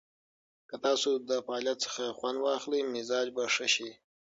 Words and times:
که 0.69 0.75
تاسو 0.85 1.09
د 1.29 1.31
فعالیت 1.45 1.77
څخه 1.85 2.03
خوند 2.17 2.37
واخلئ، 2.41 2.81
مزاج 2.93 3.27
به 3.35 3.43
ښه 3.53 3.67
شي. 3.75 3.89